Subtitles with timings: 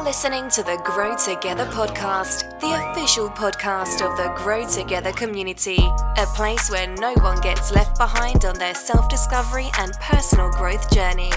[0.00, 5.78] now listening to the Grow2Gether podcast, the official podcast of the Grow2Gether community,
[6.16, 10.90] a place where no one gets left behind on their self discovery and personal growth
[10.92, 11.32] journey.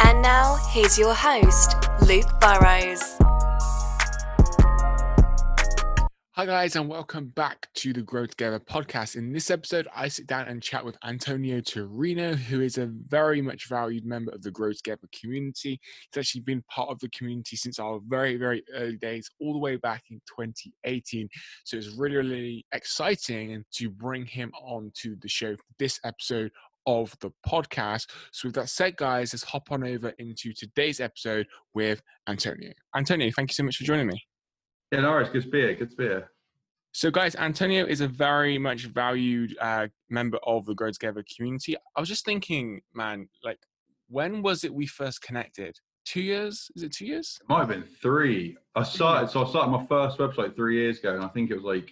[0.00, 1.76] And now, here's your host,
[2.06, 3.23] Luke Burrows.
[6.36, 9.14] Hi, guys, and welcome back to the Grow2Gether podcast.
[9.14, 13.40] In this episode, I sit down and chat with Antonio Tourino, who is a very
[13.40, 15.78] much valued member of the Grow2Gether community.
[16.10, 19.60] He's actually been part of the community since our very, very early days, all the
[19.60, 21.28] way back in 2018.
[21.62, 26.50] So it's really, really exciting to bring him on to the show for this episode
[26.88, 28.08] of the podcast.
[28.32, 32.72] So, with that said, guys, let's hop on over into today's episode with Antonio.
[32.96, 34.20] Antonio, thank you so much for joining me.
[34.94, 35.24] Yeah, no.
[35.24, 35.74] Good to be here.
[35.74, 36.30] Good to be here.
[36.92, 41.76] So, guys, Antonio is a very much valued uh, member of the Grow2Gether community.
[41.96, 43.58] I was just thinking, man, like,
[44.08, 45.76] when was it we first connected?
[46.04, 46.70] Two years?
[46.76, 47.36] Is it two years?
[47.40, 48.56] It might have been three.
[48.76, 51.56] I started, so I started my first website three years ago, and I think it
[51.56, 51.90] was like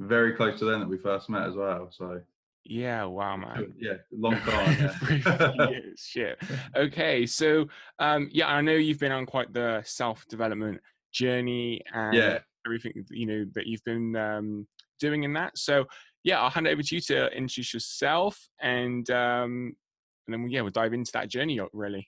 [0.00, 1.88] very close to then that we first met as well.
[1.92, 2.20] So,
[2.64, 3.72] yeah, wow, man.
[3.78, 4.90] Yeah, long time.
[5.24, 5.68] Yeah.
[5.70, 6.42] years, shit.
[6.74, 7.66] Okay, so
[8.00, 10.80] um, yeah, I know you've been on quite the self development
[11.12, 12.38] journey and yeah.
[12.66, 14.66] Everything you know that you've been um,
[14.98, 15.56] doing in that.
[15.56, 15.86] So
[16.24, 19.74] yeah, I'll hand it over to you to introduce yourself and um,
[20.26, 22.06] and then yeah, we'll dive into that journey really.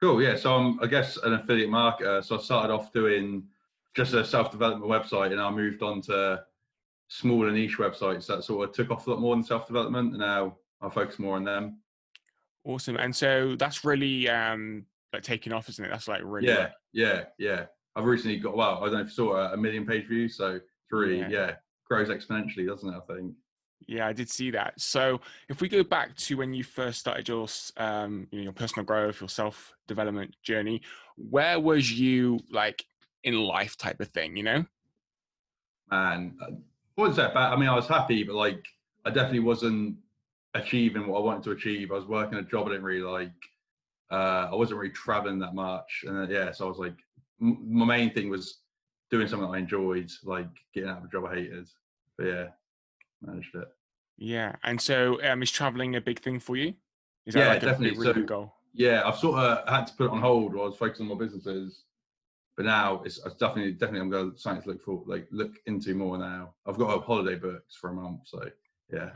[0.00, 0.22] Cool.
[0.22, 0.36] Yeah.
[0.36, 2.24] So I'm I guess an affiliate marketer.
[2.24, 3.44] So I started off doing
[3.94, 6.44] just a self development website, and I moved on to
[7.08, 10.18] smaller niche websites that sort of took off a lot more than self development, and
[10.18, 11.80] now I focus more on them.
[12.64, 12.96] Awesome.
[12.96, 15.90] And so that's really um like taking off, isn't it?
[15.90, 17.66] That's like really yeah, yeah, yeah.
[17.96, 20.60] I've recently got well, I don't know if you saw a million page views, so
[20.88, 21.28] three, yeah.
[21.28, 21.52] yeah,
[21.88, 22.96] grows exponentially, doesn't it?
[22.96, 23.34] I think.
[23.88, 24.78] Yeah, I did see that.
[24.80, 27.46] So if we go back to when you first started your
[27.78, 30.82] um, you know, your personal growth, your self development journey,
[31.16, 32.84] where was you like
[33.24, 34.64] in life type of thing, you know?
[35.90, 36.52] And uh,
[36.96, 37.52] wasn't that bad.
[37.52, 38.62] I mean, I was happy, but like
[39.04, 39.96] I definitely wasn't
[40.54, 41.90] achieving what I wanted to achieve.
[41.90, 43.32] I was working a job I didn't really like.
[44.10, 46.94] Uh, I wasn't really traveling that much, and then, yeah, so I was like
[47.38, 48.58] my main thing was
[49.10, 51.68] doing something I enjoyed, like getting out of a job I hated.
[52.16, 52.46] But yeah,
[53.22, 53.68] managed it.
[54.18, 56.74] Yeah, and so um, is traveling a big thing for you?
[57.26, 57.98] Is that yeah, like definitely.
[57.98, 58.54] really so, goal?
[58.72, 61.18] Yeah, I've sort of had to put it on hold while I was focusing on
[61.18, 61.84] my businesses.
[62.56, 65.52] But now it's, it's definitely, definitely, I'm going to something to look for, like look
[65.66, 66.54] into more now.
[66.66, 68.48] I've got a holiday booked for a month, so
[68.92, 69.10] yeah.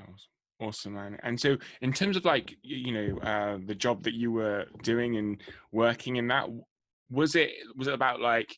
[0.60, 1.19] Awesome, man.
[1.22, 5.16] And so, in terms of like you know uh, the job that you were doing
[5.16, 5.42] and
[5.72, 6.50] working in that,
[7.10, 8.56] was it was it about like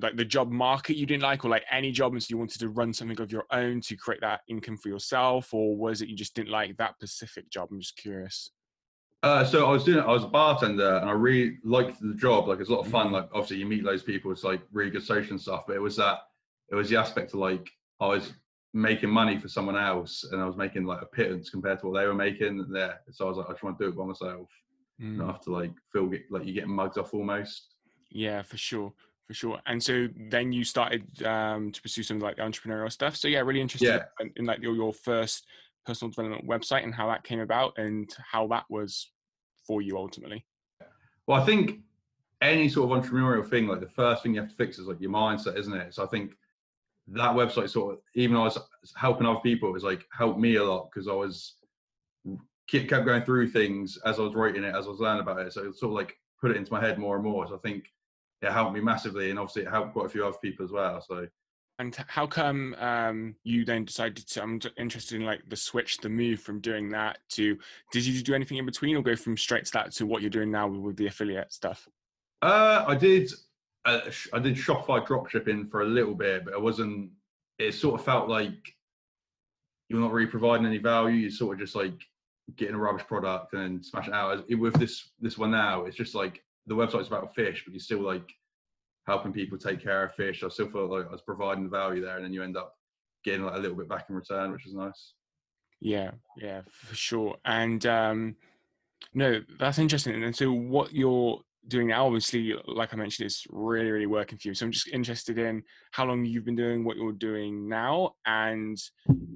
[0.00, 2.58] like the job market you didn't like or like any job and so you wanted
[2.58, 6.08] to run something of your own to create that income for yourself or was it
[6.08, 8.52] you just didn't like that specific job i'm just curious
[9.22, 12.48] uh, so I was doing, I was a bartender, and I really liked the job.
[12.48, 13.06] Like it's a lot of fun.
[13.06, 13.14] Mm-hmm.
[13.14, 14.32] Like obviously you meet those people.
[14.32, 15.62] It's like really good social and stuff.
[15.66, 16.18] But it was that,
[16.72, 17.70] it was the aspect of like
[18.00, 18.32] I was
[18.74, 22.00] making money for someone else, and I was making like a pittance compared to what
[22.00, 22.98] they were making there.
[23.12, 24.48] So I was like, I just want to do it by myself.
[25.00, 25.18] Mm.
[25.18, 27.71] Not have to like feel like you're getting mugged off almost.
[28.14, 28.92] Yeah, for sure,
[29.26, 29.60] for sure.
[29.66, 33.16] And so then you started um, to pursue some like entrepreneurial stuff.
[33.16, 34.04] So yeah, really interested yeah.
[34.20, 35.46] in, in, like your, your first
[35.86, 39.10] personal development website and how that came about and how that was
[39.66, 40.44] for you ultimately.
[41.26, 41.80] Well, I think
[42.40, 45.00] any sort of entrepreneurial thing, like the first thing you have to fix is like
[45.00, 45.94] your mindset, isn't it?
[45.94, 46.32] So I think
[47.08, 48.58] that website sort of, even though I was
[48.96, 51.54] helping other people, it was like helped me a lot because I was
[52.68, 55.52] kept going through things as I was writing it, as I was learning about it.
[55.52, 57.46] So it sort of like put it into my head more and more.
[57.46, 57.84] So I think
[58.42, 61.00] it helped me massively, and obviously it helped quite a few other people as well.
[61.00, 61.26] So.
[61.78, 64.42] And how come um, you then decided to?
[64.42, 67.56] I'm interested in like the switch, the move from doing that to.
[67.92, 70.30] Did you do anything in between, or go from straight to that to what you're
[70.30, 71.88] doing now with the affiliate stuff?
[72.42, 73.32] Uh, I did.
[73.84, 74.00] Uh,
[74.32, 77.10] I did Shopify dropshipping for a little bit, but it wasn't.
[77.58, 78.74] It sort of felt like
[79.88, 81.16] you're not really providing any value.
[81.16, 81.94] You're sort of just like
[82.56, 84.44] getting a rubbish product and smash it out.
[84.50, 88.00] With this this one now, it's just like the website's about fish, but you're still
[88.00, 88.28] like
[89.06, 90.42] helping people take care of fish.
[90.42, 92.74] I still feel like I was providing value there, and then you end up
[93.24, 95.14] getting like a little bit back in return, which is nice.
[95.80, 97.36] Yeah, yeah, for sure.
[97.44, 98.36] And um,
[99.14, 100.22] no, that's interesting.
[100.22, 104.48] And so, what you're doing now, obviously, like I mentioned, it's really, really working for
[104.48, 104.54] you.
[104.54, 108.80] So I'm just interested in how long you've been doing what you're doing now, and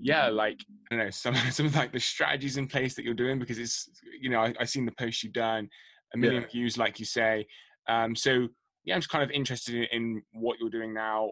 [0.01, 0.59] yeah, like
[0.91, 3.59] I don't know some some of like the strategies in place that you're doing because
[3.59, 3.89] it's
[4.21, 5.69] you know I, seen the post you've done,
[6.17, 6.49] a million yeah.
[6.49, 7.47] views, like you say.
[7.89, 8.49] Um, so
[8.85, 11.31] yeah, I'm just kind of interested in, in, what you're doing now,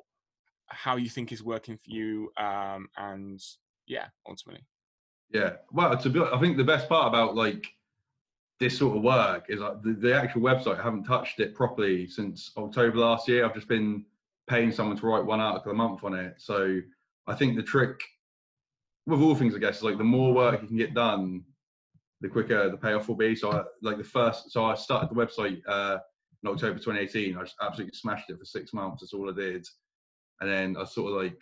[0.68, 3.40] how you think is working for you, um, and
[3.86, 4.64] yeah, ultimately.
[5.30, 7.66] Yeah, well, to be, I think the best part about like
[8.60, 10.78] this sort of work is like the, the actual website.
[10.78, 13.44] I haven't touched it properly since October last year.
[13.44, 14.04] I've just been
[14.48, 16.34] paying someone to write one article a month on it.
[16.38, 16.80] So
[17.26, 18.00] I think the trick
[19.06, 21.44] with all things, I guess, is like the more work you can get done,
[22.20, 23.34] the quicker the payoff will be.
[23.34, 25.98] So I, like the first, so I started the website uh,
[26.42, 27.36] in October 2018.
[27.36, 29.02] I just absolutely smashed it for six months.
[29.02, 29.66] That's all I did.
[30.40, 31.40] And then I sort of like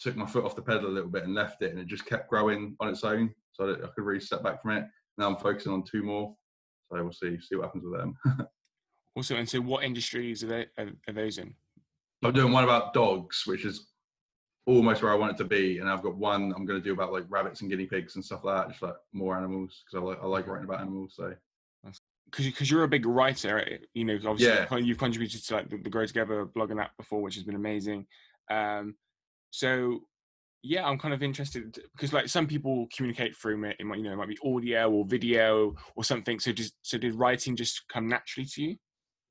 [0.00, 2.06] took my foot off the pedal a little bit and left it, and it just
[2.06, 3.34] kept growing on its own.
[3.52, 4.86] So I could really step back from it.
[5.18, 6.34] Now I'm focusing on two more.
[6.90, 8.16] So we'll see see what happens with them.
[9.16, 11.54] also, and so what industries are, they, are, are those in?
[12.24, 13.91] I'm doing one about dogs, which is
[14.66, 16.92] almost where I want it to be, and I've got one I'm going to do
[16.92, 20.02] about like rabbits and guinea pigs and stuff like that, just like more animals because
[20.02, 21.14] I like I like writing about animals.
[21.16, 21.34] So
[22.30, 24.76] because you're a big writer, you know, obviously yeah.
[24.78, 28.06] you've contributed to like the, the Grow2Gether blog and that before, which has been amazing.
[28.50, 28.94] Um,
[29.50, 30.00] so
[30.62, 33.76] yeah, I'm kind of interested because like some people communicate through it.
[33.80, 36.38] It might, you know, it might be audio or video or something.
[36.38, 38.76] So just so did writing just come naturally to you?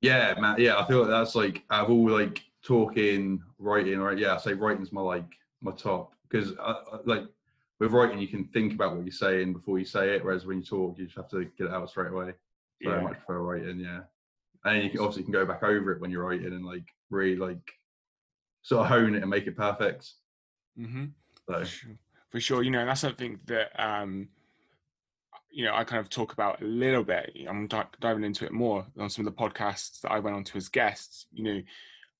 [0.02, 0.56] Yeah, man.
[0.58, 4.18] Yeah, I feel like that's like I've all like talking, writing, right?
[4.18, 5.30] Yeah, I say writing's my like
[5.60, 6.52] my top because
[7.04, 7.24] like
[7.78, 10.58] with writing you can think about what you're saying before you say it, whereas when
[10.58, 12.32] you talk you just have to get it out straight away.
[12.82, 12.96] So yeah.
[12.96, 14.00] I much prefer writing, yeah.
[14.64, 17.36] And you can, obviously can go back over it when you're writing and like really
[17.36, 17.72] like
[18.62, 20.12] sort of hone it and make it perfect.
[20.78, 21.06] Mm-hmm.
[21.48, 21.58] So.
[21.58, 21.98] For sure.
[22.30, 24.28] For sure, you know, that's something that um,
[25.50, 27.36] you know I kind of talk about a little bit.
[27.46, 30.44] I'm di- diving into it more on some of the podcasts that I went on
[30.44, 31.26] to as guests.
[31.30, 31.62] You know,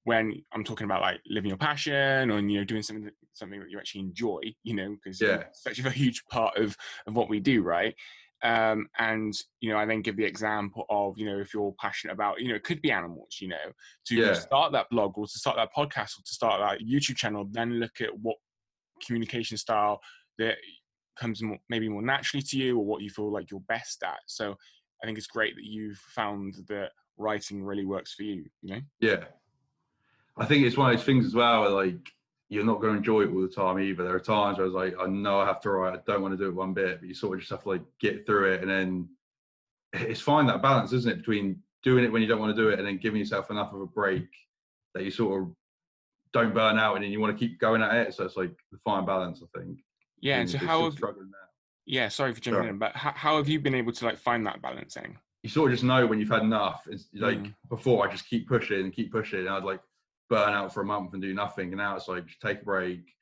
[0.04, 3.70] when I'm talking about like living your passion or you know doing something something that
[3.70, 4.40] you actually enjoy.
[4.62, 6.76] You know, because yeah, it's actually a huge part of
[7.06, 7.94] of what we do, right?
[8.44, 12.14] Um, and you know, I then give the example of you know if you're passionate
[12.14, 13.72] about you know it could be animals, you know,
[14.06, 14.32] to yeah.
[14.34, 17.78] start that blog or to start that podcast or to start that YouTube channel, then
[17.78, 18.36] look at what
[19.04, 20.00] communication style
[20.38, 20.56] that
[21.18, 24.18] comes more, maybe more naturally to you or what you feel like you're best at.
[24.26, 24.56] So
[25.02, 28.44] I think it's great that you've found that writing really works for you.
[28.62, 28.80] You know?
[29.00, 29.24] Yeah,
[30.36, 31.70] I think it's one of those things as well.
[31.74, 32.08] like
[32.48, 34.04] you're not going to enjoy it all the time either.
[34.04, 35.94] There are times where I was like, I know I have to write.
[35.94, 37.70] I don't want to do it one bit, but you sort of just have to
[37.70, 39.08] like get through it, and then
[39.92, 42.68] it's fine that balance, isn't it, between doing it when you don't want to do
[42.68, 44.28] it and then giving yourself enough of a break
[44.94, 45.48] that you sort of
[46.32, 48.14] don't burn out and then you want to keep going at it.
[48.14, 49.80] So it's like the fine balance, I think.
[50.20, 50.38] Yeah.
[50.38, 50.96] And so how have,
[51.84, 52.68] yeah, sorry for jumping sorry.
[52.70, 55.18] in, but how, how have you been able to like find that balancing?
[55.42, 56.86] You sort of just know when you've had enough.
[56.88, 57.54] It's like mm.
[57.68, 59.80] before I just keep pushing and keep pushing and I'd like
[60.32, 61.68] burn out for a month and do nothing.
[61.68, 63.14] And now it's like take a break,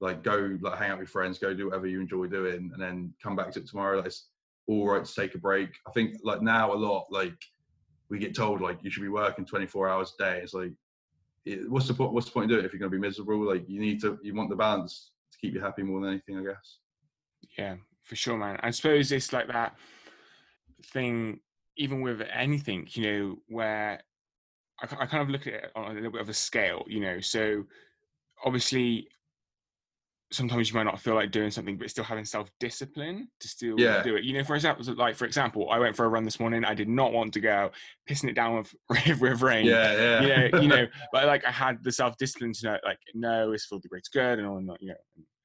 [0.00, 3.12] like go like hang out with friends, go do whatever you enjoy doing, and then
[3.22, 3.98] come back to it tomorrow.
[3.98, 4.28] Like it's
[4.66, 5.68] all right to take a break.
[5.86, 7.36] I think like now a lot like
[8.08, 10.40] we get told like you should be working 24 hours a day.
[10.42, 10.72] It's like
[11.44, 12.14] it, what's the point?
[12.14, 13.46] What's the point of doing it if you're going to be miserable?
[13.46, 16.38] Like you need to, you want the balance to keep you happy more than anything,
[16.38, 16.78] I guess.
[17.58, 17.74] Yeah,
[18.04, 18.58] for sure, man.
[18.62, 19.76] I suppose it's like that
[20.82, 21.40] thing,
[21.76, 24.00] even with anything, you know, where
[24.82, 27.00] I, I kind of look at it on a little bit of a scale, you
[27.00, 27.20] know.
[27.20, 27.64] So
[28.44, 29.08] obviously,
[30.32, 33.78] sometimes you might not feel like doing something, but still having self discipline to still
[33.78, 34.02] yeah.
[34.02, 34.24] do it.
[34.24, 36.64] You know, for example, like for example, I went for a run this morning.
[36.64, 37.70] I did not want to go,
[38.08, 38.56] pissing it down
[38.88, 39.66] with with rain.
[39.66, 40.20] Yeah, yeah.
[40.20, 43.52] You know, you know, but like I had the self discipline to know, like, no,
[43.52, 44.94] it's for the great good and all, and you know,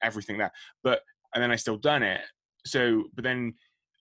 [0.02, 0.52] everything that.
[0.82, 1.00] But
[1.34, 2.20] and then I still done it.
[2.66, 3.54] So, but then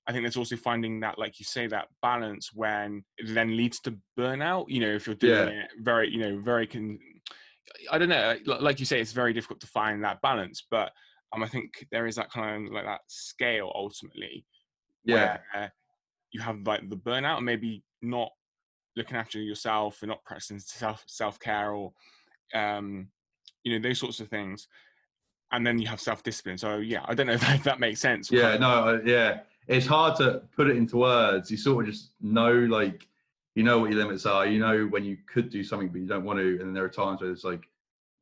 [0.10, 3.80] I think there's also finding that, like you say, that balance when it then leads
[3.82, 4.66] to burnout.
[4.68, 5.66] You know, if you're doing yeah.
[5.66, 6.98] it very, you know, very con-
[7.92, 8.36] I don't know.
[8.48, 10.92] Like you say, it's very difficult to find that balance, but
[11.32, 14.48] um, I think there is that kind of like that scale ultimately.
[15.06, 15.38] Yeah.
[16.32, 18.32] you have like the burnout, and maybe not
[18.96, 21.94] looking after yourself and not practicing self self care or,
[22.56, 23.10] um,
[23.64, 24.68] you know, those sorts of things.
[25.52, 26.58] And then you have self discipline.
[26.58, 28.32] So yeah, I don't know if that makes sense.
[28.32, 28.58] Yeah.
[28.58, 29.00] No.
[29.06, 29.42] Yeah.
[29.70, 31.50] It's hard to put it into words.
[31.50, 33.08] You sort of just know, like,
[33.56, 34.46] you know what your limits are.
[34.46, 36.84] You know when you could do something but you don't want to, and then there
[36.84, 37.70] are times where it's like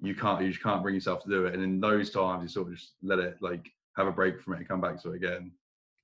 [0.02, 1.54] you can't, you just can't bring yourself to do it.
[1.54, 4.54] And in those times, you sort of just let it like have a break from
[4.54, 5.52] it and come back to it again.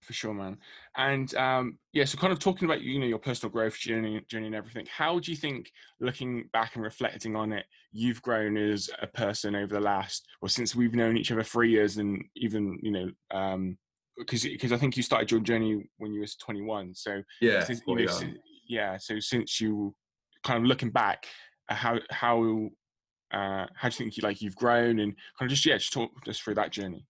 [0.01, 0.57] For sure, man.
[0.97, 4.47] And um, yeah, so kind of talking about you know your personal growth journey, journey
[4.47, 4.85] and everything.
[4.95, 5.71] How do you think,
[6.01, 10.49] looking back and reflecting on it, you've grown as a person over the last, or
[10.49, 13.77] since we've known each other three years, and even you know, um,
[14.17, 16.95] because because I think you started your journey when you was 21.
[16.95, 18.19] So yeah, you know,
[18.67, 18.97] yeah.
[18.97, 19.95] So since you
[20.43, 21.25] kind of looking back,
[21.69, 22.69] uh, how how
[23.33, 25.93] uh, how do you think you like you've grown and kind of just yeah, just
[25.93, 27.05] talk us through that journey.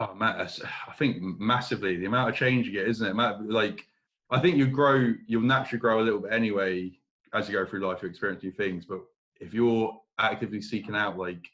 [0.00, 3.42] Oh man, I think massively the amount of change you get, isn't it?
[3.50, 3.86] Like
[4.30, 6.92] I think you grow, you'll naturally grow a little bit anyway
[7.34, 8.02] as you go through life.
[8.02, 9.00] You experience new things, but
[9.40, 11.46] if you're actively seeking out like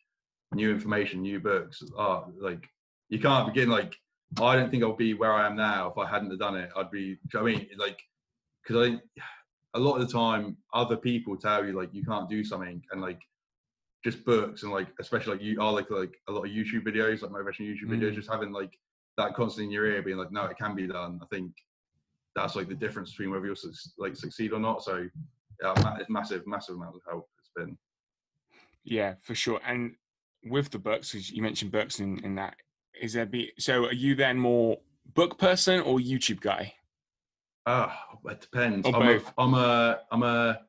[0.55, 2.69] new information, new books, oh, like
[3.09, 3.97] you can't begin like
[4.41, 6.71] I don't think I'll be where I am now if I hadn't done it.
[6.77, 7.19] I'd be.
[7.35, 7.99] I mean, like,
[8.63, 9.23] because I,
[9.75, 13.01] a lot of the time, other people tell you like you can't do something, and
[13.01, 13.21] like,
[14.05, 17.23] just books and like, especially like you are like like a lot of YouTube videos,
[17.23, 18.15] like motivational YouTube videos, Mm.
[18.15, 18.79] just having like
[19.17, 21.19] that constantly in your ear, being like, no, it can be done.
[21.23, 21.53] I think
[22.35, 23.57] that's like the difference between whether you'll
[23.97, 24.85] like succeed or not.
[24.85, 25.09] So,
[25.63, 27.29] yeah, it's massive, massive amount of help.
[27.39, 27.79] It's been.
[28.85, 29.59] Yeah, for sure.
[29.67, 29.95] And
[30.45, 32.57] with the books, you mentioned books in, in that,
[33.01, 34.79] is there be so are you then more
[35.15, 36.75] book person or YouTube guy?
[37.67, 38.87] Ah, it depends.
[38.87, 39.33] Or I'm both.
[39.39, 40.61] I'm a, I'm a,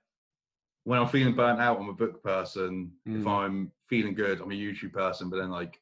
[0.83, 2.91] when I'm feeling burnt out, I'm a book person.
[3.05, 3.29] If Mm.
[3.29, 5.29] I'm feeling good, I'm a YouTube person.
[5.29, 5.79] But then like,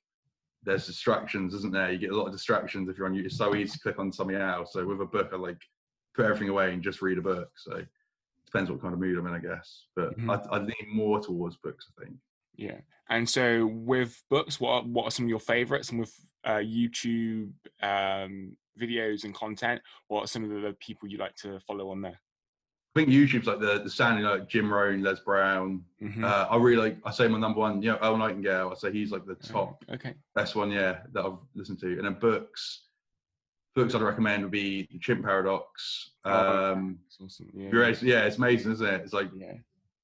[0.63, 1.91] there's distractions, isn't there?
[1.91, 3.25] You get a lot of distractions if you're on YouTube.
[3.27, 4.73] It's so easy to click on something else.
[4.73, 5.61] So with a book, I like
[6.15, 7.49] put everything away and just read a book.
[7.55, 7.87] So it
[8.45, 9.85] depends what kind of mood I'm in, I guess.
[9.95, 10.29] But Mhm.
[10.51, 12.17] I, I lean more towards books, I think.
[12.57, 12.79] Yeah.
[13.09, 15.91] And so with books, what are, what are some of your favorites?
[15.91, 16.13] And with
[16.45, 21.59] uh, YouTube um, videos and content, what are some of the people you like to
[21.61, 22.19] follow on there?
[22.95, 25.83] I think YouTube's like the the sounding like Jim Rohn, Les Brown.
[26.01, 26.23] Mhm.
[26.23, 26.97] Uh, I really like.
[27.03, 27.81] I say my number one.
[27.81, 28.69] You know, Earl Nightingale.
[28.71, 30.13] I say he's like the Uh, top okay.
[30.33, 31.87] Best one, yeah, that I've listened to.
[31.97, 32.83] And then books,
[33.75, 36.11] books I'd recommend would be The Chimp Paradox.
[36.23, 37.49] Oh, Um, That's awesome.
[37.53, 37.93] Yeah.
[38.01, 39.01] yeah, it's amazing, isn't it?
[39.01, 39.55] It's like Yeah.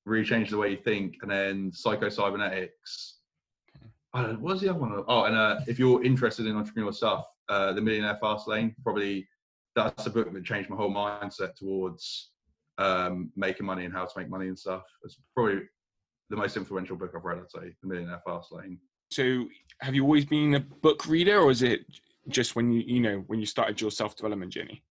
[0.03, 1.15] really changed the way you think.
[1.21, 3.20] And then Psycho Cybernetics.
[4.13, 5.03] I don't, what's the other one?
[5.07, 9.27] Oh, and uh, if you're interested in entrepreneurial stuff, uh, The Millionaire Fast Lane, probably
[9.75, 12.31] that's a book that changed my whole mindset towards
[12.77, 14.83] um, making money and how to make money and stuff.
[15.03, 15.61] It's probably
[16.29, 18.79] the most influential book I've read, I'd say, The Millionaire Fast Lane.
[19.11, 19.47] So
[19.79, 21.85] have you always been a book reader or is it
[22.27, 24.83] just when you, you know, when you started your self-development journey?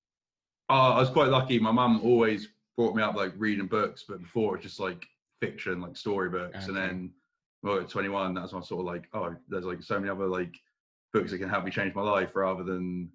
[0.71, 1.59] Uh, I was quite lucky.
[1.59, 5.07] My mum always brought me up like reading books, but before it was just like
[5.41, 6.69] fiction, like storybooks.
[6.69, 7.13] And then,
[7.63, 10.27] well, at 21, that's when I sort of like, oh, there's like so many other
[10.27, 10.55] like
[11.13, 13.11] books that can help me change my life rather than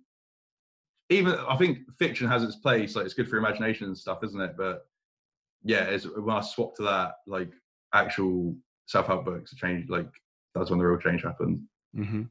[1.09, 1.33] even.
[1.33, 2.95] I think fiction has its place.
[2.95, 4.55] Like it's good for imagination and stuff, isn't it?
[4.57, 4.85] But
[5.63, 7.51] yeah, it's when I swapped to that, like
[7.93, 9.89] actual self help books, it changed.
[9.89, 10.09] Like
[10.53, 11.61] that's when the real change happened.
[11.95, 12.23] Mm-hmm.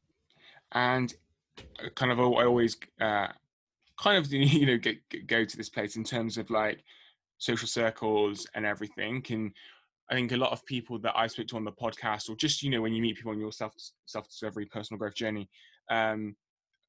[0.72, 1.14] And
[1.58, 3.28] uh, kind of, I always uh,
[4.00, 6.84] kind of, you know, get, get- go to this place in terms of like
[7.38, 9.24] social circles and everything.
[9.30, 9.52] And
[10.10, 12.62] I think a lot of people that I speak to on the podcast, or just
[12.62, 13.72] you know, when you meet people on your self
[14.06, 15.48] self discovery, personal growth journey,
[15.90, 16.36] um,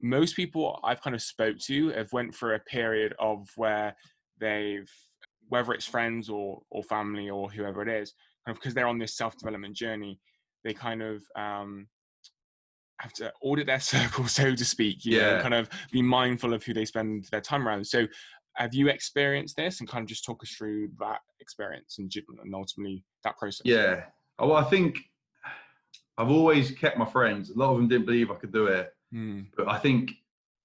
[0.01, 3.95] most people I've kind of spoke to have went through a period of where
[4.39, 4.89] they've,
[5.48, 8.13] whether it's friends or or family or whoever it is,
[8.45, 10.19] kind of because they're on this self development journey,
[10.63, 11.88] they kind of um,
[13.00, 15.05] have to audit their circle, so to speak.
[15.05, 15.41] You know, Yeah.
[15.41, 17.88] kind of be mindful of who they spend their time around.
[17.88, 18.07] So,
[18.55, 22.12] have you experienced this, and kind of just talk us through that experience and,
[22.43, 23.62] and ultimately that process?
[23.65, 24.05] Yeah.
[24.39, 24.97] Oh, well, I think
[26.17, 27.50] I've always kept my friends.
[27.50, 28.91] A lot of them didn't believe I could do it.
[29.12, 29.41] Hmm.
[29.55, 30.12] but I think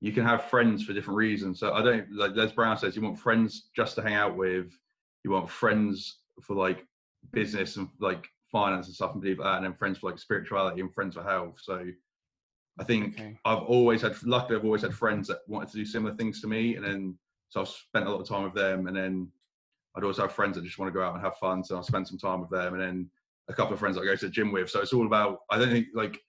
[0.00, 1.60] you can have friends for different reasons.
[1.60, 4.72] So I don't like Les Brown says you want friends just to hang out with,
[5.24, 6.86] you want friends for like
[7.32, 10.80] business and like finance and stuff and believe that, and then friends for like spirituality
[10.80, 11.58] and friends for health.
[11.60, 11.86] So
[12.78, 13.36] I think Okay.
[13.44, 16.48] I've always had luckily I've always had friends that wanted to do similar things to
[16.48, 17.18] me, and then
[17.50, 19.28] so I've spent a lot of time with them, and then
[19.96, 21.82] I'd also have friends that just want to go out and have fun, so I'll
[21.82, 23.10] spend some time with them, and then
[23.48, 24.70] a couple of friends that I go to the gym with.
[24.70, 25.40] So it's all about.
[25.50, 26.20] I don't think like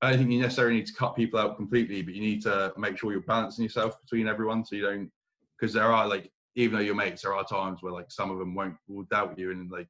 [0.00, 2.72] I don't think you necessarily need to cut people out completely, but you need to
[2.76, 5.10] make sure you're balancing yourself between everyone, so you don't
[5.60, 8.38] because there are like even though you're mates, there are times where like some of
[8.38, 9.88] them won't will doubt you, and like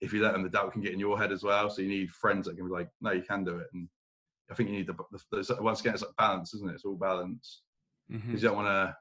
[0.00, 1.68] if you let them, the doubt can get in your head as well.
[1.70, 3.88] So you need friends that can be like, no, you can do it, and
[4.50, 6.74] I think you need the, the, the once again it's like balance, isn't it?
[6.74, 7.62] It's all balance
[8.10, 8.26] mm-hmm.
[8.26, 8.96] because you don't want to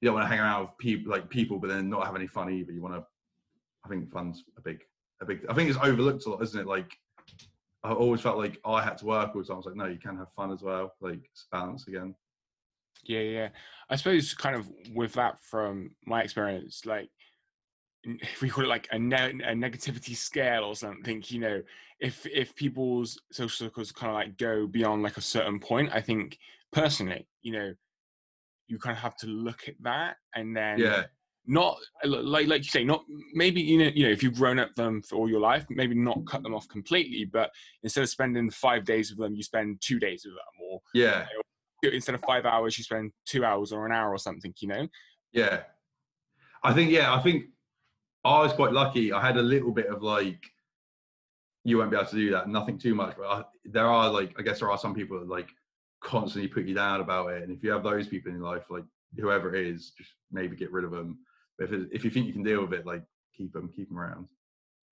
[0.00, 2.26] you don't want to hang around with people like people, but then not have any
[2.26, 2.72] fun either.
[2.72, 3.04] You want to.
[3.84, 4.80] I think fun's a big,
[5.20, 5.44] a big.
[5.48, 6.66] I think it's overlooked a lot, isn't it?
[6.66, 6.92] Like
[7.84, 9.52] I always felt like I had to work all the.
[9.52, 10.92] I was like, no, you can have fun as well.
[11.00, 12.14] Like it's balance again.
[13.04, 13.48] Yeah, yeah.
[13.88, 17.08] I suppose kind of with that from my experience, like
[18.04, 21.62] if we call it like a, ne- a negativity scale or something, you know,
[22.00, 26.00] if if people's social circles kind of like go beyond like a certain point, I
[26.00, 26.38] think
[26.72, 27.74] personally, you know,
[28.68, 31.04] you kind of have to look at that and then Yeah,
[31.46, 34.74] not like like you say, not maybe you know you know if you've grown up
[34.76, 37.50] them for all your life, maybe not cut them off completely, but
[37.82, 41.26] instead of spending five days with them, you spend two days with them, or yeah,
[41.82, 44.86] instead of five hours, you spend two hours or an hour or something, you know?
[45.32, 45.60] yeah.
[46.62, 47.46] I think yeah, I think
[48.24, 49.12] I was quite lucky.
[49.12, 50.50] I had a little bit of like
[51.64, 52.48] you won't be able to do that.
[52.48, 55.28] Nothing too much, but I, there are like I guess there are some people that
[55.28, 55.48] like
[56.00, 57.42] constantly put you down about it.
[57.42, 58.84] And if you have those people in your life, like
[59.16, 61.18] whoever it is, just maybe get rid of them.
[61.58, 63.02] But if if you think you can deal with it, like
[63.36, 64.26] keep them, keep them around.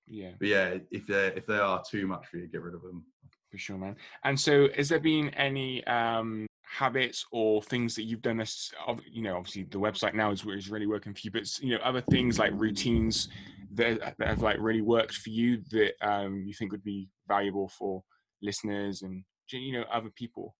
[0.09, 2.83] Yeah, But yeah, if they if they are too much for you, get rid of
[2.83, 3.05] them.
[3.51, 3.97] for sure, man.
[4.25, 8.73] And so, has there been any um, habits or things that you've done this
[9.11, 11.81] you know obviously the website now is, is really working for you but you know
[11.83, 13.29] other things like routines
[13.73, 17.69] that, that have like really worked for you that um, you think would be valuable
[17.69, 18.03] for
[18.43, 20.55] listeners and you know other people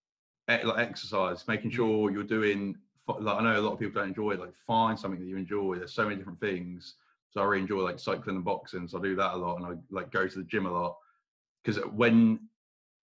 [0.47, 1.75] like exercise making mm.
[1.75, 2.75] sure you're doing
[3.19, 5.37] like i know a lot of people don't enjoy it like find something that you
[5.37, 6.95] enjoy there's so many different things
[7.31, 9.65] so i really enjoy like cycling and boxing so i do that a lot and
[9.65, 10.95] i like go to the gym a lot
[11.63, 12.39] because when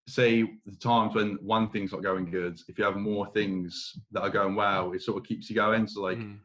[0.06, 4.22] say the times when one thing's not going good, if you have more things that
[4.22, 5.86] are going well, it sort of keeps you going.
[5.86, 6.38] So like mm.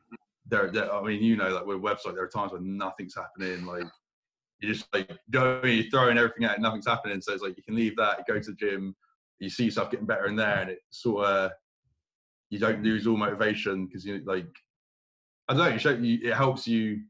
[0.48, 3.16] there, there, I mean, you know, like with a website, there are times when nothing's
[3.16, 3.66] happening.
[3.66, 3.84] Like
[4.60, 7.22] you just like go, you're throwing everything out, nothing's happening.
[7.22, 8.96] So it's like you can leave that, go to the gym,
[9.40, 11.52] you see yourself getting better in there, and it sort of
[12.50, 14.48] you don't lose all motivation because you like
[15.48, 17.02] I don't know, it, you, it helps you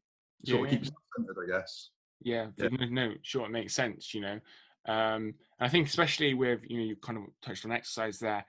[0.46, 0.92] sort yeah, of keep yeah.
[1.18, 1.90] centered, I guess.
[2.22, 4.40] Yeah, yeah, no, sure, it makes sense, you know.
[4.88, 8.46] Um, I think especially with you know you kind of touched on exercise there.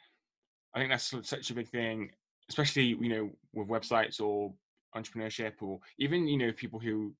[0.74, 2.10] I think that's such a big thing,
[2.48, 4.54] especially you know with websites or
[4.96, 7.12] entrepreneurship or even you know people who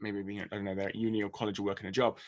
[0.00, 2.18] maybe I don't know they're at uni or college or working a job.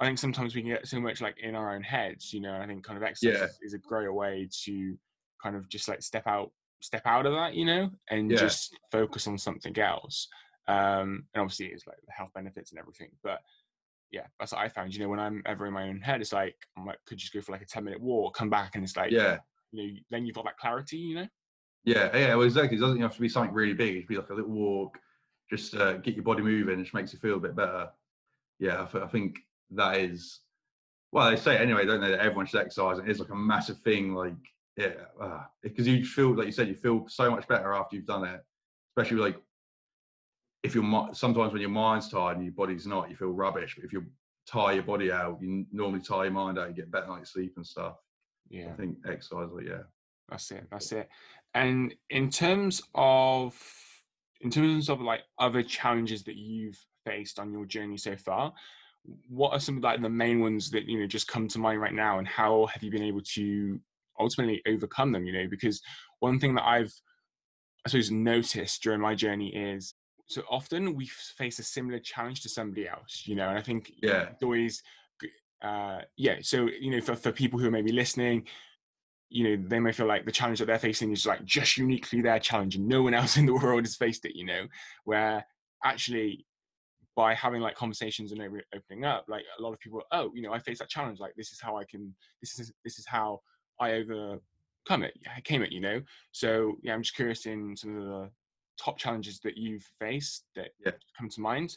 [0.00, 2.54] I think sometimes we can get so much like in our own heads, you know.
[2.54, 3.66] I think kind of exercise yeah.
[3.66, 4.98] is, a great way to
[5.42, 8.38] kind of just like step out, step out of that, you know, and yeah.
[8.38, 10.28] just focus on something else.
[10.68, 13.40] Um, and obviously, it's like the health benefits and everything, but
[14.10, 14.94] yeah, that's what I found.
[14.94, 17.32] You know, when I'm ever in my own head, it's like I like, could just
[17.32, 19.38] go for like a ten minute walk, come back, and it's like yeah,
[19.72, 20.96] you know, then you've got that clarity.
[20.96, 21.26] You know.
[21.84, 22.76] Yeah, yeah, well, exactly.
[22.76, 23.96] It doesn't have to be something really big.
[23.96, 24.98] It should be like a little walk,
[25.48, 27.88] just uh, get your body moving, which makes you feel a bit better.
[28.58, 29.38] Yeah, I, think
[29.72, 30.40] that is.
[31.12, 32.10] Well, they say anyway, don't they?
[32.10, 32.98] That everyone should exercise.
[32.98, 34.14] and It is like a massive thing.
[34.14, 34.34] Like,
[34.76, 34.92] yeah,
[35.62, 38.24] because uh, you feel like you said, you feel so much better after you've done
[38.24, 38.40] it.
[38.96, 39.36] Especially like
[40.62, 43.74] if you're sometimes when your mind's tired and your body's not, you feel rubbish.
[43.76, 44.04] But if you
[44.46, 47.54] tire your body out, you normally tire your mind out, you get better night's sleep
[47.56, 47.96] and stuff.
[48.48, 49.82] Yeah, I think exercise, like, yeah,
[50.28, 50.66] that's it.
[50.70, 51.08] That's it.
[51.54, 53.56] And in terms of
[54.40, 58.52] in terms of like other challenges that you've faced on your journey so far,
[59.28, 61.80] what are some of like the main ones that you know just come to mind
[61.80, 63.80] right now, and how have you been able to
[64.18, 65.24] ultimately overcome them?
[65.24, 65.80] You know, because
[66.20, 66.92] one thing that I've
[67.86, 69.94] I suppose noticed during my journey is
[70.26, 73.90] so often we face a similar challenge to somebody else, you know, and I think
[74.02, 74.82] yeah, it's always,
[75.62, 76.36] uh, yeah.
[76.42, 78.46] So you know, for for people who may be listening,
[79.28, 82.20] you know, they may feel like the challenge that they're facing is like just uniquely
[82.20, 84.36] their challenge, and no one else in the world has faced it.
[84.36, 84.66] You know,
[85.04, 85.44] where
[85.84, 86.46] actually
[87.16, 88.40] by having like conversations and
[88.74, 91.20] opening up, like a lot of people, oh, you know, I face that challenge.
[91.20, 92.14] Like this is how I can.
[92.40, 93.40] This is this is how
[93.80, 95.14] I overcome it.
[95.34, 95.72] I came it.
[95.72, 96.02] You know.
[96.32, 98.30] So yeah, I'm just curious in some of the
[98.80, 100.92] top challenges that you've faced that yeah.
[101.18, 101.76] come to mind?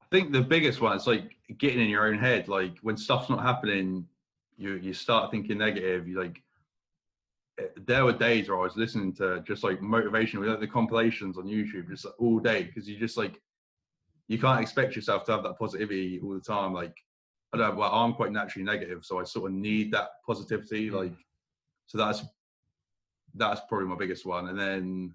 [0.00, 2.48] I think the biggest one is like getting in your own head.
[2.48, 4.06] Like when stuff's not happening,
[4.58, 6.06] you you start thinking negative.
[6.06, 6.42] You like
[7.58, 11.38] eh, there were days where I was listening to just like motivation, like the compilations
[11.38, 13.40] on YouTube, just like, all day because you just like
[14.32, 16.72] you can't expect yourself to have that positivity all the time.
[16.72, 16.96] Like
[17.52, 20.88] I don't know, well, I'm quite naturally negative, so I sort of need that positivity.
[20.88, 20.94] Mm.
[20.94, 21.12] Like
[21.86, 22.24] so that's
[23.34, 24.48] that's probably my biggest one.
[24.48, 25.14] And then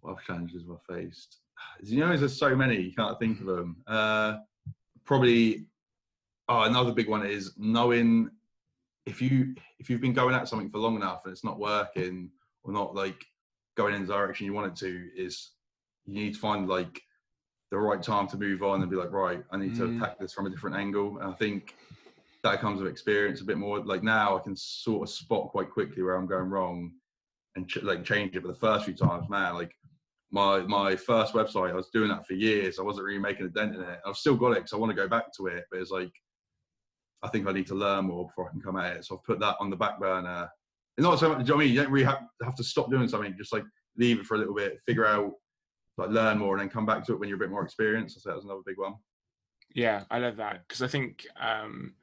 [0.00, 1.38] what challenges have I faced?
[1.82, 3.76] You know, there's so many you can't think of them.
[3.86, 4.36] Uh,
[5.06, 5.64] probably,
[6.48, 8.30] oh, another big one is knowing
[9.06, 12.30] if you if you've been going at something for long enough and it's not working
[12.62, 13.24] or not like
[13.74, 15.52] going in the direction you want it to, is
[16.04, 17.00] you need to find like
[17.74, 19.96] the right time to move on and be like, right, I need to mm.
[19.96, 21.18] attack this from a different angle.
[21.18, 21.74] And I think
[22.42, 23.80] that comes with experience a bit more.
[23.80, 26.92] Like now, I can sort of spot quite quickly where I'm going wrong
[27.56, 28.42] and ch- like change it.
[28.42, 29.72] But the first few times, man, like
[30.30, 31.70] my my first website.
[31.70, 32.78] I was doing that for years.
[32.78, 34.00] I wasn't really making a dent in it.
[34.06, 36.12] I've still got it because I want to go back to it, but it's like
[37.22, 39.04] I think I need to learn more before I can come at it.
[39.04, 40.48] So I've put that on the back burner.
[40.96, 41.40] It's not so much.
[41.40, 43.34] You know I mean, you don't really have, have to stop doing something.
[43.36, 43.64] Just like
[43.96, 45.32] leave it for a little bit, figure out,
[45.96, 48.18] like learn more, and then come back to it when you're a bit more experienced.
[48.18, 48.94] I say was another big one.
[49.74, 51.94] Yeah, I love that because I think um,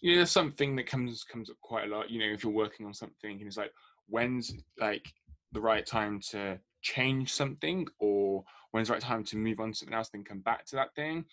[0.00, 2.10] you know there's something that comes comes up quite a lot.
[2.10, 3.72] You know, if you're working on something and it's like
[4.08, 5.06] when's like
[5.52, 9.78] the right time to change something or when's the right time to move on to
[9.78, 11.24] something else then come back to that thing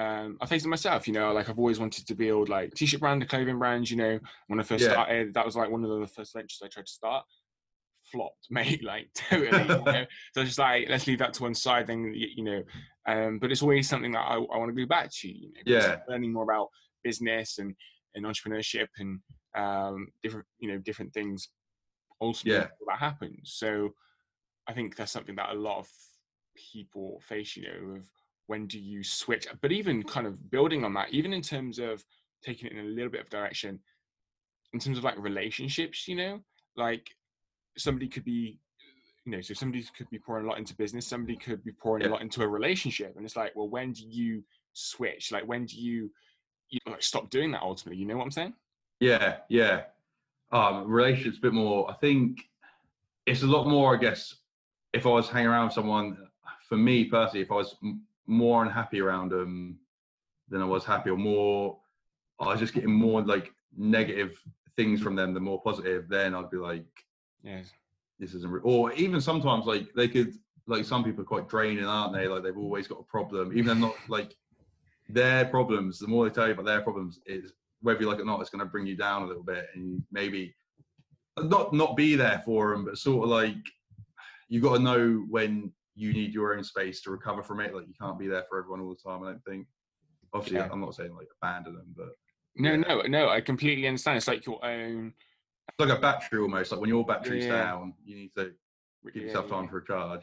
[0.00, 3.00] um, I face it myself, you know, like I've always wanted to build like t-shirt
[3.00, 4.92] brand, clothing brands, you know, when I first yeah.
[4.92, 7.26] started, that was like one of the first ventures I tried to start.
[8.10, 9.62] Flopped, mate, like totally.
[9.62, 10.04] you know?
[10.34, 12.62] So just like, let's leave that to one side then, you know,
[13.06, 15.60] um, but it's always something that I, I want to go back to, you know,
[15.64, 15.96] yeah.
[16.08, 16.68] learning more about
[17.02, 17.74] business and,
[18.14, 19.20] and entrepreneurship and
[19.56, 21.48] um, different, you know, different things
[22.20, 22.66] ultimately yeah.
[22.86, 23.54] that happens.
[23.56, 23.90] So
[24.68, 25.88] I think that's something that a lot of
[26.72, 28.04] people face, you know, of
[28.46, 29.46] when do you switch?
[29.62, 32.04] But even kind of building on that, even in terms of
[32.44, 33.78] taking it in a little bit of direction,
[34.72, 36.40] in terms of like relationships, you know,
[36.76, 37.08] like
[37.80, 38.58] somebody could be
[39.24, 42.02] you know so somebody could be pouring a lot into business somebody could be pouring
[42.02, 42.08] Yeah.
[42.08, 45.66] a lot into a relationship and it's like well when do you switch like when
[45.66, 46.10] do you,
[46.70, 48.54] you like stop doing that ultimately you know what i'm saying
[49.00, 49.82] Yeah, yeah.
[50.52, 51.88] Um, relationships a bit more.
[51.90, 52.40] I think
[53.24, 53.94] it's a lot more.
[53.96, 54.34] I guess
[54.92, 56.18] if I was hanging around with someone,
[56.68, 59.78] for me personally, if I was m- more unhappy around them
[60.48, 61.78] than I was happy, or more,
[62.40, 64.32] I was just getting more like negative
[64.76, 66.08] things from them than more positive.
[66.08, 66.84] Then I'd be like,
[67.42, 67.70] yes
[68.20, 68.50] this isn't.
[68.52, 68.60] Re-.
[68.62, 70.34] Or even sometimes like they could
[70.66, 72.28] like some people are quite draining, aren't they?
[72.28, 74.36] Like they've always got a problem, even though not like
[75.08, 75.98] their problems.
[75.98, 78.40] The more they tell you about their problems, is whether you like it or not,
[78.40, 80.54] it's going to bring you down a little bit, and you maybe
[81.36, 83.56] uh, not not be there for them, but sort of like
[84.48, 87.74] you got to know when you need your own space to recover from it.
[87.74, 89.24] Like you can't be there for everyone all the time.
[89.24, 89.66] I don't think.
[90.32, 90.68] Obviously, Yeah.
[90.70, 92.10] I'm not saying like abandon them, but
[92.56, 95.12] no no no i completely understand it's like your own
[95.78, 96.72] it's like a battery almost.
[96.72, 97.62] Like when your battery's Yeah.
[97.62, 98.52] down, you need to
[99.04, 99.56] give yeah, yourself yeah.
[99.56, 100.22] time for a charge.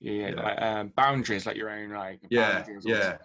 [0.00, 0.42] yeah, yeah, Yeah.
[0.42, 3.18] like um, boundaries, like your own like Yeah, boundaries yeah.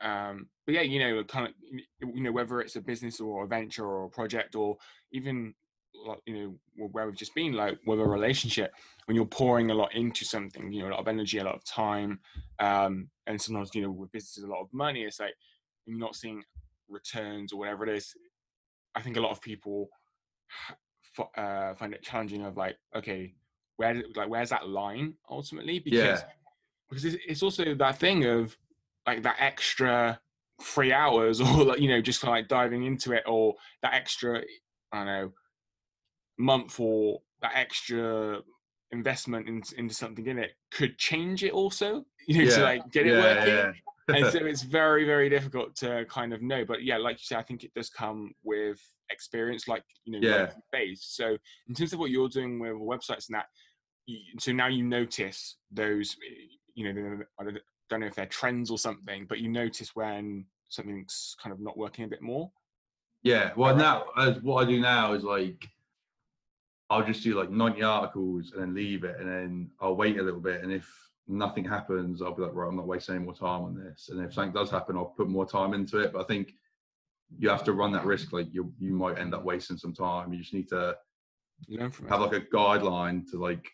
[0.00, 1.54] Um, but yeah, you know, kind of,
[2.00, 4.76] you know, whether it's a business or a venture or a project or
[5.12, 5.54] even
[6.06, 6.34] like you
[6.76, 8.74] know where we've just been, like with a relationship,
[9.06, 11.54] when you're pouring a lot into something, you know, a lot of energy, a lot
[11.54, 12.18] of time,
[12.58, 15.34] um, and sometimes you know with businesses a lot of money, it's like
[15.86, 16.42] you're not seeing
[16.88, 18.14] returns or whatever it is.
[18.94, 19.88] I think a lot of people
[21.36, 23.34] uh, find it challenging of like, okay,
[23.76, 25.78] where like where's that line ultimately?
[25.78, 26.22] Because Yeah.
[26.88, 28.56] because it's, it's also that thing of
[29.06, 30.20] like that extra
[30.62, 34.42] three hours or like you know just like diving into it or that extra
[34.92, 35.32] I don't know
[36.38, 38.40] month or that extra
[38.90, 43.06] investment in, into something in it could change it also you know to like get
[43.06, 43.72] it yeah, working yeah.
[44.08, 47.36] And so it's very very difficult to kind of know but yeah like you say
[47.36, 50.50] i think it does come with experience like you know Yeah.
[50.72, 51.36] base so
[51.68, 53.46] in terms of what you're doing with websites and that
[54.06, 58.26] you, so now you notice those eh, you know i don't, don't know if they're
[58.26, 62.50] trends or something but you notice when something's kind of not working a bit more
[63.22, 65.68] Yeah, well, now as what I do now is like
[66.90, 70.22] I'll just do like 90 articles and then leave it, and then I'll wait a
[70.22, 70.86] little bit, and if
[71.26, 74.24] nothing happens, I'll be like, right, I'm not wasting any more time on this, and
[74.24, 76.12] if something does happen, I'll put more time into it.
[76.12, 76.54] But I think
[77.38, 78.32] you have to run that risk.
[78.32, 80.32] Like you, you might end up wasting some time.
[80.32, 80.96] You just need to
[81.68, 83.66] learn from it have like a guideline to like,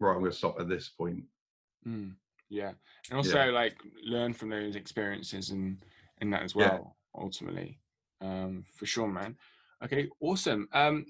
[0.00, 1.24] right, I'm going to stop at this point.
[1.86, 2.14] Mm,
[2.48, 2.72] yeah,
[3.10, 5.78] and also like learn from those experiences and
[6.20, 6.70] and that as Yeah.
[6.70, 6.96] well.
[7.16, 7.78] Ultimately,
[8.20, 9.36] um, for sure, man.
[9.82, 10.68] Okay, awesome.
[10.72, 11.06] Um,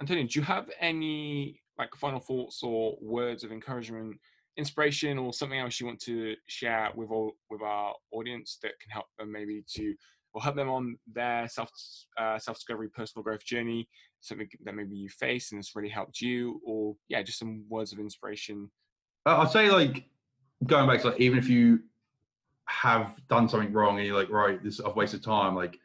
[0.00, 4.18] Antonio, do you have any like final thoughts or words of encouragement,
[4.56, 8.90] inspiration, or something else you want to share with all with our audience that can
[8.90, 9.94] help them maybe to
[10.32, 11.70] or help them on their self
[12.18, 13.88] uh, self discovery, personal growth journey?
[14.20, 17.92] Something that maybe you face and it's really helped you, or yeah, just some words
[17.92, 18.70] of inspiration.
[19.26, 20.04] Uh, I'd say like
[20.66, 21.80] going back to like even if you
[22.66, 25.78] have done something wrong and you're like right this I've wasted time like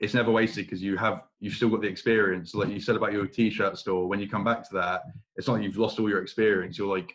[0.00, 3.12] it's never wasted because you have you've still got the experience like you said about
[3.12, 5.02] your t-shirt store when you come back to that
[5.36, 7.14] it's not like you've lost all your experience you're like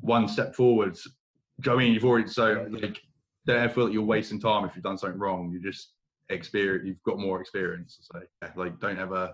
[0.00, 3.00] one step forwards do you know what I mean you've already so like
[3.46, 5.92] don't ever feel that you're wasting time if you've done something wrong you just
[6.28, 9.32] experience you've got more experience so yeah, like don't ever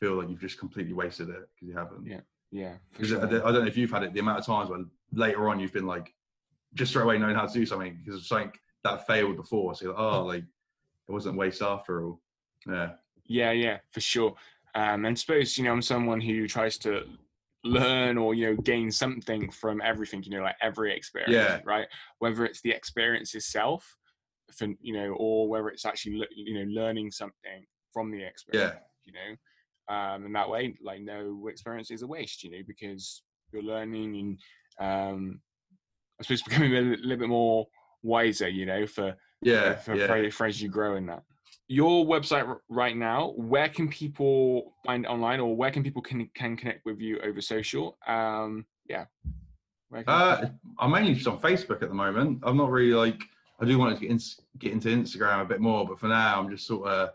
[0.00, 2.20] feel like you've just completely wasted it because you haven't Yeah.
[2.50, 3.24] Yeah, for 'Cause sure.
[3.26, 5.72] I don't know if you've had it, the amount of times when later on you've
[5.72, 6.14] been like,
[6.74, 8.52] just straight away knowing how to do something because of something
[8.84, 9.74] that failed before.
[9.74, 10.44] So you're like, oh, like
[11.08, 12.20] it wasn't waste after all.
[12.64, 12.92] Yeah.
[13.24, 14.36] Yeah, yeah, for sure.
[14.76, 17.08] Um, and suppose you know I'm someone who tries to
[17.64, 20.22] learn or you know gain something from everything.
[20.22, 21.60] You know, like every experience, Yeah.
[21.64, 21.86] right?
[22.18, 23.96] Whether it's the experience itself,
[24.56, 28.76] for, you know, or whether it's actually you know learning something from the experience.
[29.04, 32.44] You know, um, and that way, like no experience is a waste.
[32.44, 33.22] You know, because
[33.52, 34.38] you're learning
[34.80, 35.40] and um,
[36.20, 37.66] I suppose becoming a little, little bit more
[38.02, 38.48] wiser.
[38.48, 39.74] You know, for Yeah.
[39.76, 40.06] for, yeah.
[40.06, 41.22] for, for as you grow in that.
[41.68, 46.56] Your website right now, where can people find online or where can people can, can
[46.56, 47.96] connect with you over social?
[48.06, 49.06] Um, yeah.
[49.88, 52.40] Where can- Uh, I'm mainly just on Facebook at the moment.
[52.42, 53.22] I'm not really like,
[53.60, 54.18] I do want to get, in,
[54.58, 57.10] get into Instagram a bit more, but for now, I'm just sort of,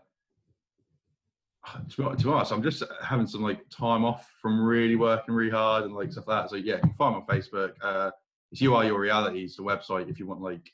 [1.90, 5.84] to to honest, I'm just having some like time off from really working really hard
[5.84, 6.50] and like stuff like that.
[6.50, 7.72] So yeah, you can find me on Facebook.
[7.82, 8.10] Uh,
[8.50, 10.72] it's You Are Your Reality, it's the website if you want like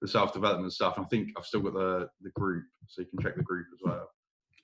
[0.00, 0.96] the self development stuff.
[0.96, 3.66] And I think I've still got the the group, so you can check the group
[3.72, 4.08] as well.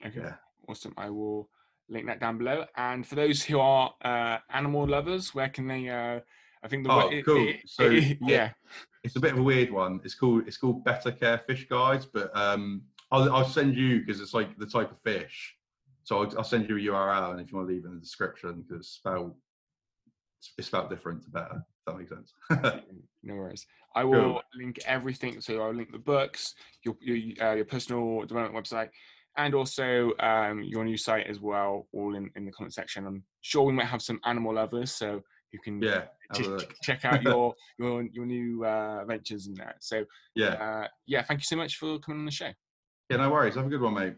[0.04, 0.20] okay.
[0.20, 0.34] yeah.
[0.68, 0.94] Awesome.
[0.96, 1.48] I will
[1.88, 2.64] link that down below.
[2.76, 5.88] And for those who are uh, animal lovers, where can they?
[5.88, 6.20] Uh,
[6.62, 7.48] I think the Oh, way- it- cool.
[7.48, 8.52] it- So, it- yeah.
[9.04, 10.00] It's a bit of a weird one.
[10.04, 14.20] It's called it's called Betta Care Fish Guides, but um, I'll I'll send you because
[14.20, 15.54] it's like the type of fish.
[16.02, 17.94] So I'll, I'll send you a URL, and if you want to leave it in
[17.94, 19.36] the description, because it's spelled
[20.58, 21.64] it's felt different to better.
[21.86, 22.34] That makes sense.
[23.22, 23.66] no worries.
[23.94, 25.40] I will link everything.
[25.40, 28.90] So I'll link the books, your your, uh, your personal development website,
[29.36, 33.06] and also um, your new site as well, all in, in the comment section.
[33.06, 35.22] I'm sure we might have some animal lovers, so
[35.52, 39.76] you can yeah ch- check out your your your new uh, ventures and that.
[39.80, 41.22] So yeah, uh, yeah.
[41.22, 42.50] Thank you so much for coming on the show.
[43.10, 43.54] Yeah, no worries.
[43.54, 44.16] Have a good one, mate.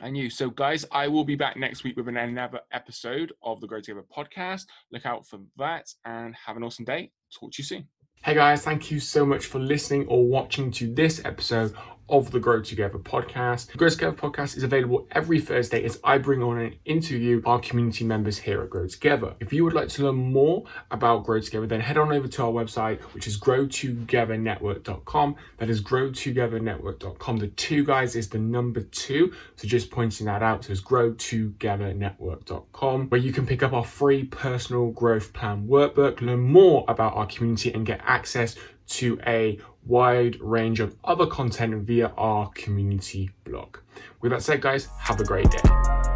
[0.00, 0.30] And you.
[0.30, 4.66] So, guys, I will be back next week with another episode of the Grow2Gether podcast.
[4.92, 7.10] Look out for that and have an awesome day.
[7.32, 7.88] Talk to you soon.
[8.22, 11.74] Hey guys, thank you so much for listening or watching to this episode
[12.08, 13.72] of the Grow2Gether podcast.
[13.72, 18.04] The Grow2Gether podcast is available every Thursday as I bring on and interview our community
[18.04, 19.34] members here at Grow2Gether.
[19.40, 22.52] If you would like to learn more about Grow2Gether, then head on over to our
[22.52, 25.36] website, which is grow2gethernetwork.com.
[25.58, 27.38] That is grow2gethernetwork.com.
[27.38, 30.64] The two guys is the number two, so just pointing that out.
[30.64, 36.40] So it's grow2gethernetwork.com, where you can pick up our free personal growth plan workbook, learn
[36.40, 38.54] more about our community, and get access
[38.86, 43.78] to a wide range of other content via our community blog.
[44.20, 46.15] With that said, guys, have a great day.